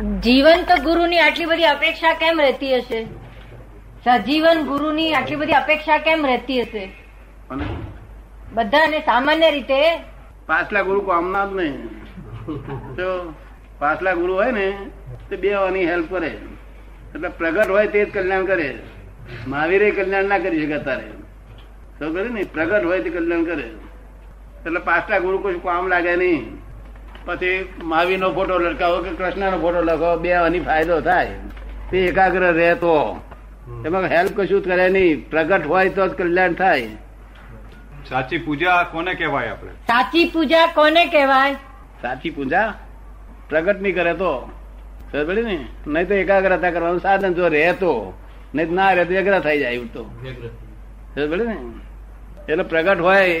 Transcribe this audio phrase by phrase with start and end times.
[0.00, 3.04] જીવંત ગુરુની આટલી બધી અપેક્ષા કેમ રહેતી હશે?
[4.04, 6.92] સજીવન ગુરુની આટલી બધી અપેક્ષા કેમ રહેતી હશે?
[8.52, 9.96] બધાને સામાન્ય રીતે
[10.46, 11.74] પાછલા ગુરુ કામના જ નહીં.
[12.96, 13.34] તો
[13.78, 14.72] પાછલા ગુરુ હોય ને
[15.30, 16.28] તે બે વાની હેલ્પ કરે.
[17.14, 18.78] એટલે પ્રગટ હોય તે જ કલ્યાણ કરે.
[19.46, 21.08] મહાવીરે કલ્યાણ ના કરી શકે તારે
[21.98, 22.42] તો કરે ને?
[22.44, 23.68] પ્રગટ હોય તે કલ્યાણ કરે.
[24.66, 26.59] એટલે પાછલા ગુરુ કોઈ કામ લાગે નહીં.
[27.24, 31.30] પછી માવી નો ફોટો લટકાવો કે કૃષ્ણ નો ફોટો લખો બે વાની ફાયદો થાય.
[31.90, 33.20] તે એકાગ્ર રહેતો.
[33.86, 35.30] એમાં હેલ્પ કશું જ કરે નહીં.
[35.30, 36.88] પ્રગટ હોય તો જ કલ્યાણ થાય.
[38.08, 39.70] સાચી પૂજા કોને કહેવાય આપણે?
[39.70, 41.52] સાચી પૂજા કોને કહેવાય?
[42.02, 42.74] સાચી પૂજા
[43.48, 44.50] પ્રગટ નહીં કરે તો.
[45.12, 45.66] ખબર ને?
[45.86, 48.12] નહીં તો એકાગ્રતા કરવાનું સાધન જો રહેતો
[48.54, 50.04] નહીં તો ના રહે તો વ્યગ્ર થઈ જાય એવું તો.
[51.14, 51.56] ખબર ને?
[52.48, 53.40] એટલે પ્રગટ હોય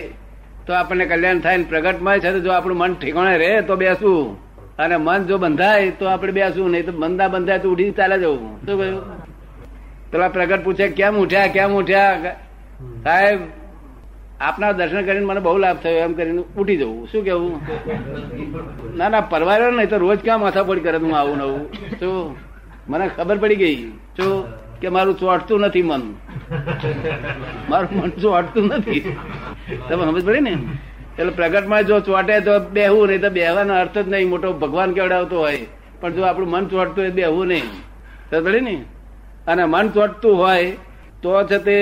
[0.70, 4.18] તો આપણને કલ્યાણ થાય પ્રગટમાં છે, તો જો આપણું મન ઠેકાણે રહે તો બેસવું
[4.78, 8.66] અને મન જો બંધાય તો આપણે બેસવું નહીં તો બંધા બંધાય તો ઉઠી ચાલે જવું
[8.66, 9.00] શું કહ્યું?
[10.12, 12.36] પેલા પ્રગટ પૂછે, કેમ ઉઠ્યા કેમ ઉઠ્યા?
[13.04, 13.40] સાહેબ,
[14.40, 15.92] આપના દર્શન કરીને મને બહુ લાભ થયો.
[15.92, 17.08] એમ કરીને ઉઠી જવું.
[17.12, 17.60] શું કેવું
[18.96, 20.98] ના ના પરવાર નહીં તો રોજ ક્યાં માથાપોડી કરે?
[20.98, 21.60] હું આવું નવું
[22.00, 22.36] શું?
[22.88, 23.76] મને ખબર પડી ગઈ.
[24.16, 24.69] શું?
[24.80, 26.02] કે મારું ચોટતું નથી મન.
[27.68, 29.16] મારું મન ચોટતું નથી.
[29.88, 30.50] તમે સમજ પડી ને?
[31.18, 34.28] એટલે પ્રગટમાં જો ચોટે તો બેહવું નહીં તો બેહવાનો અર્થ જ નહીં.
[34.28, 35.66] મોટો ભગવાન કેવડાવતો હોય.
[36.00, 37.62] પણ જો આપણું મન ચોટતું હોય બેહવું નહીં.
[38.30, 38.84] સમજ પડી ને?
[39.46, 40.72] અને મન ચોટતું હોય
[41.22, 41.78] તો છે તે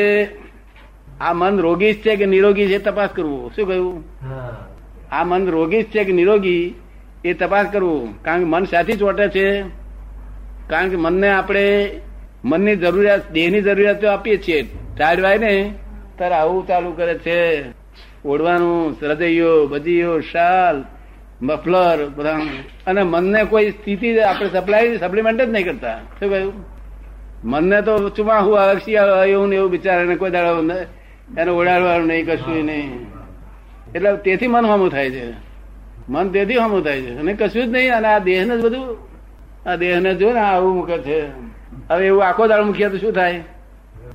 [1.20, 3.50] આ મન રોગી છે કે નિરોગી છે તપાસ કરવું.
[3.56, 4.04] શું કહ્યું?
[5.12, 6.74] આ મન રોગી છે કે નિરોગી
[7.24, 8.22] એ તપાસ કરવું.
[8.22, 9.62] કારણ કે મન સાથી ચોટે છે.
[10.68, 12.00] કારણ કે મનને આપણે
[12.44, 14.62] મનની જરૂરિયાત, દેહની જરૂરિયાત આપીએ છીએ.
[14.96, 15.74] ટાળવાય ને
[16.18, 17.64] તારે આવું ચાલુ કરે છે.
[18.24, 20.84] ઓઢવાનું હૃદયો બજીયો શાલ,
[21.42, 22.40] મફલર, બધા.
[22.86, 25.98] અને મનને કોઈ સ્થિતિ આપણે સપ્લાય સપ્લિમેન્ટ જ નહીં કરતા.
[25.98, 26.52] શું કહ્યું?
[27.44, 30.72] મનને તો ચુમાહુ આવે શિયાળો એવું ને એવું બિચારાને કોઈ દાડો
[31.38, 33.06] એને ઓડાડવાનું નહીં, કશું નહીં.
[33.94, 35.32] એટલે તેથી મન હમું થાય છે.
[36.08, 37.18] મન તેથી હમું થાય છે.
[37.18, 37.94] અને કશું જ નહીં.
[37.94, 38.96] અને આ દેહને જ બધું
[39.66, 41.48] આ દેહને જો ને આવું મૂકે છે.
[41.90, 43.44] હવે એવું આખો દાળ મૂકીએ તો શું થાય?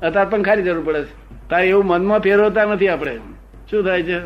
[0.02, 1.14] અત્યારે ખાલી જરૂર પડે છે.
[1.50, 3.18] તારે એવું મનમાં ફેરવતા નથી આપણે.
[3.72, 4.20] શું થાય છે?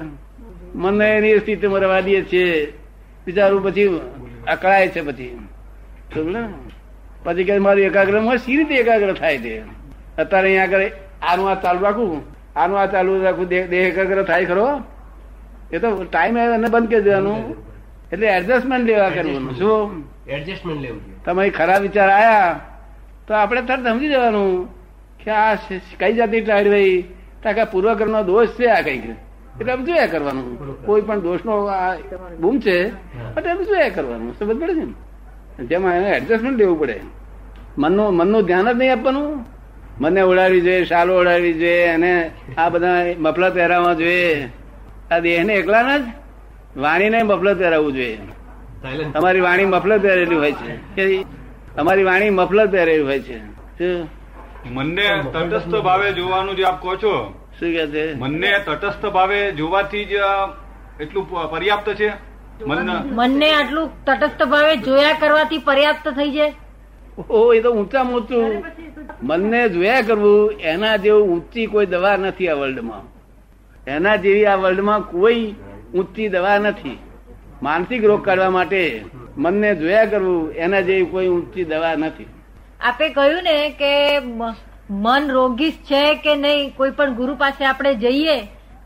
[0.76, 2.74] મનને એની સ્થિતિમાં રવા દઈએ છીએ
[3.26, 4.02] બિચારું પછી
[4.48, 5.40] અકળાય છે પછી.
[7.24, 9.62] પછી કે મારું એકાગ્રમાં સી રીતે એકાગ્ર થાય છે?
[10.18, 10.92] અત્યારે અહીંયા આગળ
[11.22, 12.22] આનું આ ચાલુ રાખું.
[12.56, 13.48] આનું આ ચાલુ રાખું.
[13.48, 14.82] દેહ એકાગ્ર થાય ખરો?
[15.72, 17.56] એ તો ટાઈમ આવે એને બંધ કરી દેવાનું.
[18.12, 19.56] એટલે એડજસ્ટમેન્ટ લેવા કરવાનું.
[19.56, 20.04] શું?
[20.28, 22.60] એડજસ્ટમેન્ટ લેવું તમે તમારી ખરાબ વિચાર આયા.
[23.28, 24.68] તો આપણે તરત સમજી જવાનું
[25.24, 25.56] કે આ
[26.00, 27.04] કઈ જાતની ટાળી ભાઈ
[27.44, 29.10] તાકે પૂર્વકર્મનો દોષ છે આ કંઈક.
[29.60, 30.86] એટલે આમ જોયા કરવાનું?
[30.86, 31.96] કોઈ પણ દોષનો આ
[32.40, 32.88] બૂમ છે?
[32.88, 34.40] એટલે એમ જોયા કરવાનું?
[34.40, 35.66] સમજ પડે છે ને?
[35.66, 37.00] જેમાં એને એડજસ્ટમેન્ટ લેવું પડે.
[37.78, 39.46] મનનું મનનું ધ્યાન જ નહીં આપવાનું.
[40.02, 44.50] મને ઉડાડવી જોઈએ શાલો ઉડાડવી જોઈએ અને આ બધા મફલત પહેરાવવા જોઈએ.
[45.12, 46.02] આ દેહને એકલાના જ
[46.78, 48.18] વાણીને મફલત પહેરાવવું જોઈએ.
[49.14, 50.96] તમારી વાણી મફલત પહેરેલી હોય છે.
[50.96, 51.26] કે
[51.78, 53.42] તમારી વાણી મફલત પહેરેલી હોય છે.
[53.78, 54.08] શું?
[54.76, 57.14] મનને તટસ્થ ભાવે જોવાનું જે આપ કહો છો
[57.60, 58.04] શું કે છે?
[58.16, 60.14] મનને તટસ્થ ભાવે જોવાથી જ
[61.00, 62.10] એટલું પર્યાપ્ત છે?
[62.66, 66.54] મન મનને આટલું તટસ્થ ભાવે જોયા કરવાથી પર્યાપ્ત થઈ જાય
[67.30, 68.64] ઓ એ તો ઊંચામાં ઊંચું
[69.22, 73.06] મનને જોયા કરવું એના જેવું ઊંચી કોઈ દવા નથી આ વર્લ્ડમાં
[73.88, 75.56] એના જેવી આ વર્લ્ડમાં કોઈ
[75.94, 77.00] ઊંચી દવા નથી.
[77.66, 78.82] માનસિક રોગ કાઢવા માટે
[79.44, 82.28] મનને જોયા કરવું એના જેવી કોઈ ઊંચી દવા નથી.
[82.82, 83.92] આપે કહ્યું ને કે
[85.06, 88.38] મન રોગીશ છે કે નહીં કોઈ પણ ગુરુ પાસે આપણે જઈએ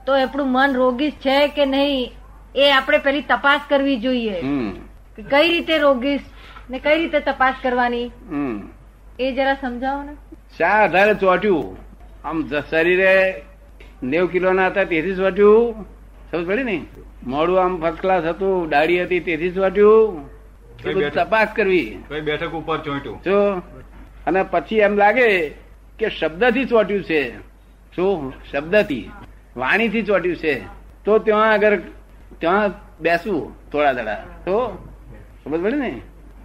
[0.06, 2.12] તો આપણું મન રોગી છે કે નહીં
[2.56, 4.38] એ આપણે પેલી તપાસ કરવી જોઈએ.
[5.32, 6.26] કઈ રીતે રોગીશ
[6.70, 8.08] ને કઈ રીતે તપાસ કરવાની?
[9.20, 10.14] એ જરા સમજાવો ને.
[10.58, 11.78] શા આધારે ચોટ્યું?
[12.26, 12.38] આમ
[12.70, 13.14] શરીરે
[14.04, 15.86] નેવ કિલો ના હતા તેથી ચોટ્યું?
[16.32, 16.78] સમજ પડી ને?
[17.28, 21.90] મોડું આમ ફર્સ્ટ ક્લાસ હતું દાઢી હતી તેથી જ બધું તપાસ કરવી.
[22.26, 23.18] બેઠક ઉપર ચોંટ્યું?
[23.24, 23.38] જો
[24.28, 25.28] અને પછી એમ લાગે
[26.00, 27.22] કે શબ્દથી ચોટ્યું છે.
[27.96, 29.06] શું શબ્દથી
[29.58, 30.54] વાણીથી ચોટ્યું છે.
[31.06, 31.76] તો ત્યાં આગળ
[32.40, 34.22] ત્યાં બેસવું થોડા દડા.
[34.46, 34.56] તો
[35.44, 35.94] સમજ પડે ને?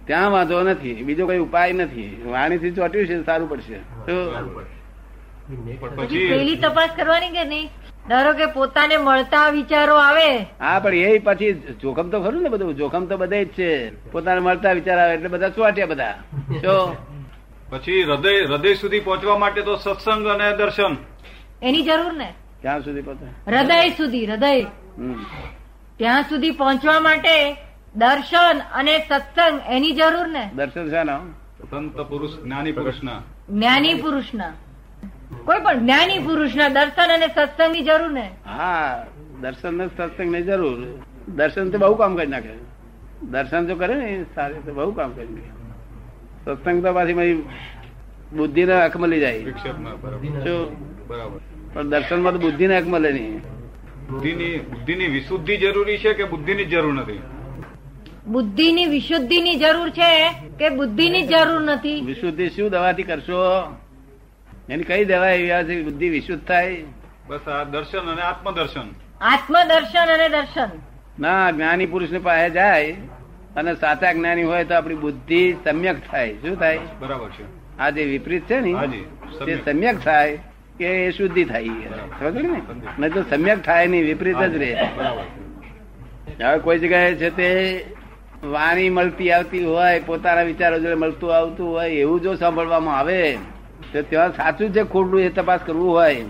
[0.05, 2.11] ત્યાં વાંધો નથી બીજો કઈ ઉપાય નથી.
[2.25, 3.77] વાણીથી ચોટ્યું છે સારું પડશે.
[4.07, 4.15] તો
[5.97, 7.67] પછી પછી તપાસ કરવાની કે નહીં?
[8.09, 10.37] ધારો કે પોતાને મળતા વિચારો આવે.
[10.37, 12.75] હા પણ એ પછી જોખમ તો ખરું ને બધું.
[12.75, 13.89] જોખમ તો બધે જ છે.
[14.11, 16.15] પોતાને મળતા વિચાર આવે એટલે બધા ચોટ્યા બધા.
[16.49, 16.95] જો.
[17.69, 20.97] પછી હૃદય હૃદય સુધી પહોંચવા માટે તો સત્સંગ અને દર્શન.
[21.61, 22.33] એની જરૂર ને?
[22.61, 23.51] ક્યાં સુધી પહોંચે?
[23.51, 24.61] હૃદય સુધી હૃદય.
[25.97, 27.55] ત્યાં સુધી પહોંચવા માટે
[27.95, 30.51] દર્શન અને સત્સંગ એની જરૂર ને?
[30.55, 31.17] દર્શન છે ને
[31.71, 33.21] સંત પુરુષ જ્ઞાની પુરુષના.
[33.49, 34.53] જ્ઞાની પુરુષના.
[35.47, 38.31] કોઈ પણ જ્ઞાની પુરુષના દર્શન અને સત્સંગની જરૂર ને?
[38.45, 39.05] હા
[39.41, 41.01] દર્શન ને સત્સંગની જરૂર.
[41.27, 42.55] દર્શન તો બહુ કામ કરી નાખે.
[43.23, 45.51] દર્શન જો કરે ને સારી તો બહુ કામ કરી નાખે.
[46.45, 47.43] સત્સંગ તો પાછી મારી
[48.37, 49.39] બુદ્ધિ ને હક મળી જાય.
[51.07, 51.39] બરાબર.
[51.73, 53.39] પણ દર્શનમાં તો બુદ્ધિ ને હક મળે નહીં.
[54.09, 57.19] બુદ્ધિની બુદ્ધિની વિશુદ્ધિ જરૂરી છે કે બુદ્ધિની ની જરૂર નથી?
[58.27, 60.29] બુદ્ધિની વિશુદ્ધિની જરૂર છે
[60.59, 62.01] કે બુદ્ધિની ની જરૂર નથી?
[62.01, 63.41] વિશુદ્ધિ શું દવાથી કરશો?
[64.69, 66.77] એની કઈ દવા એવી આવે બુદ્ધિ વિશુદ્ધ થાય?
[67.27, 68.87] બસ આ દર્શન અને આત્મદર્શન.
[69.21, 70.69] આત્મદર્શન અને દર્શન.
[71.19, 72.91] ના જ્ઞાની પુરુષ ને પાસે જાય
[73.55, 76.33] અને સાચા જ્ઞાની હોય તો આપણી બુદ્ધિ સમ્યક થાય.
[76.33, 76.79] શું થાય?
[76.99, 77.43] બરાબર છે.
[77.79, 78.73] આ જે વિપરીત છે ને
[79.45, 80.03] તે સમ્યક.
[80.03, 80.37] થાય
[80.77, 81.63] કે એ શુદ્ધિ થાય.
[81.63, 82.61] સમજો ને?
[82.99, 84.89] નહીં તો સમ્યક થાય નહીં વિપરીત જ રહે.
[84.97, 85.23] બરાબર
[86.45, 87.85] હવે કોઈ જગ્યાએ છે તે
[88.43, 93.37] વાણી મળતી આવતી હોય પોતાના વિચારો જોડે મળતું આવતું હોય એવું જો સાંભળવામાં આવે
[93.93, 96.25] તો ત્યાં સાચું છે ખોટું એ તપાસ કરવું હોય.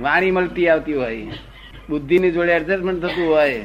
[0.00, 1.26] વાણી મળતી આવતી હોય.
[1.88, 3.64] બુદ્ધિની જોડે એડજસ્ટમેન્ટ થતું હોય.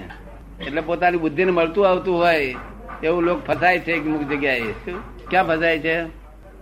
[0.68, 2.56] એટલે પોતાની બુદ્ધિને મળતું આવતું હોય.
[3.04, 4.62] એવું લોકો ફસાય છે અમુક જગ્યાએ.
[4.62, 5.28] શું?
[5.30, 6.04] ક્યાં ફસાય છે?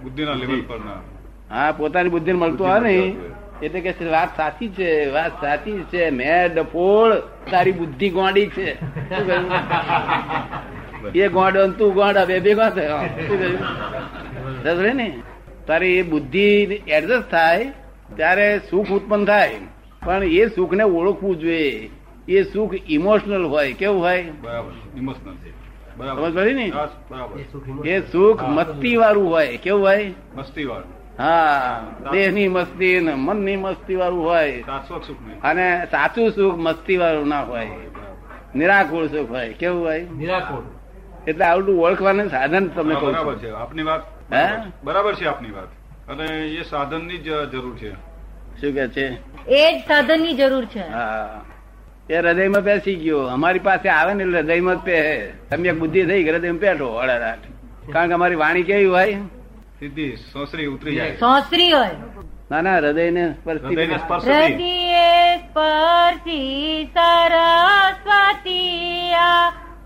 [0.04, 0.80] બુદ્ધિના લેવલ પર
[1.52, 3.16] હા પોતાની બુદ્ધિને મળતું હોય ને
[3.62, 6.10] એટલે કે વાત સાચી છે વાત સાચી છે.
[6.10, 7.14] મેં ડફોળ
[7.52, 8.78] તારી બુદ્ધિ ગોંડી છે.
[11.20, 13.40] એ ગોંડો તું ગોંડા બે બે ગોંડ શું
[14.64, 14.94] કહ્યું?
[14.98, 15.14] ને?
[15.68, 17.72] તારી એ બુદ્ધિ એડજસ્ટ થાય
[18.16, 19.56] ત્યારે સુખ ઉત્પન્ન થાય.
[20.06, 21.90] પણ એ સુખને ઓળખવું જોઈએ.
[22.28, 24.26] એ સુખ ઇમોશનલ હોય કેવું હોય?
[24.42, 24.98] બરાબર.
[24.98, 25.34] ઇમોશનલ
[26.16, 26.74] સમજ પડી ને?
[27.90, 30.14] એ સુખ મસ્તી વાળું હોય કેવું હોય?
[30.36, 34.64] મસ્તી વાળું હા દેહની મસ્તી ને મનની મસ્તી વાળું હોય
[35.44, 37.68] અને સાચું સુખ મસ્તી વાળું ના હોય.
[38.56, 40.06] નિરાકુળ સુખ હોય કેવું હોય?
[40.18, 40.64] નિરાકુળ.
[41.28, 43.52] એટલે આવડું ઓળખવાનું સાધન તમને કહું બરાબર છે.
[43.52, 44.17] આપની વાત?
[44.84, 45.70] બરાબર છે આપની વાત.
[46.10, 47.92] અને એ સાધનની જ જરૂર છે.
[48.62, 49.06] શું કે છે?
[49.48, 50.84] એ જ સાધનની જરૂર છે.
[52.10, 53.20] એ હૃદયમાં પેસી ગયો.
[53.20, 54.98] અમારી પાસે આવે ને હૃદયમાં પે
[55.50, 57.40] સમ્યક બુદ્ધિ થઈ હૃદયમાં પેઠો અડાડાટ
[57.94, 59.14] કારણ કે અમારી વાણી કેવી હોય?
[59.80, 61.16] સીધી સોસરી ઉતરી જાય.
[61.16, 61.90] સોસરી હોય.
[62.52, 63.26] ના ના હૃદય ને
[65.40, 68.68] સ્પર્શી સરસ્વતી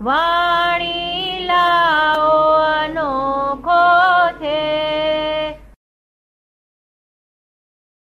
[0.02, 2.38] વાણી લાવો
[2.82, 3.82] અનોખો
[4.42, 5.11] Hey.